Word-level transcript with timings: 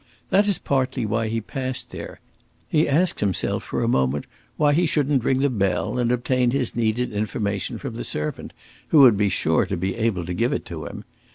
That 0.31 0.47
is 0.47 0.57
partly 0.57 1.05
why 1.05 1.27
he 1.27 1.39
paused 1.41 1.91
there; 1.91 2.19
he 2.67 2.89
asked 2.89 3.19
himself 3.19 3.61
for 3.63 3.83
a 3.83 3.87
moment 3.87 4.25
why 4.57 4.73
he 4.73 4.87
shouldn't 4.87 5.23
ring 5.23 5.41
the 5.41 5.49
bell 5.51 5.99
and 5.99 6.11
obtain 6.11 6.49
his 6.49 6.75
needed 6.75 7.13
information 7.13 7.77
from 7.77 7.95
the 7.97 8.03
servant, 8.03 8.51
who 8.87 9.01
would 9.01 9.15
be 9.15 9.29
sure 9.29 9.67
to 9.67 9.77
be 9.77 9.93
able 9.95 10.25
to 10.25 10.33
give 10.33 10.53
it 10.53 10.65
to 10.65 10.87
him. 10.87 11.03